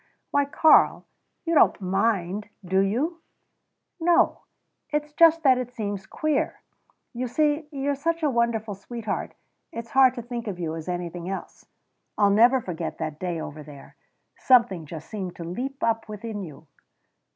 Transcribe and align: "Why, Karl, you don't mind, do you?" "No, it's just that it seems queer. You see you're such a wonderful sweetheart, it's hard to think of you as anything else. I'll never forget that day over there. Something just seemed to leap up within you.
"Why, 0.31 0.45
Karl, 0.45 1.05
you 1.45 1.53
don't 1.53 1.79
mind, 1.79 2.49
do 2.65 2.79
you?" 2.79 3.21
"No, 3.99 4.39
it's 4.89 5.13
just 5.13 5.43
that 5.43 5.59
it 5.59 5.71
seems 5.71 6.07
queer. 6.07 6.61
You 7.13 7.27
see 7.27 7.67
you're 7.71 7.93
such 7.93 8.23
a 8.23 8.29
wonderful 8.31 8.73
sweetheart, 8.73 9.35
it's 9.71 9.91
hard 9.91 10.15
to 10.15 10.23
think 10.23 10.47
of 10.47 10.57
you 10.57 10.75
as 10.75 10.89
anything 10.89 11.29
else. 11.29 11.67
I'll 12.17 12.31
never 12.31 12.61
forget 12.61 12.97
that 12.97 13.19
day 13.19 13.39
over 13.39 13.61
there. 13.61 13.95
Something 14.39 14.87
just 14.87 15.07
seemed 15.07 15.35
to 15.35 15.43
leap 15.43 15.83
up 15.83 16.09
within 16.09 16.41
you. 16.41 16.65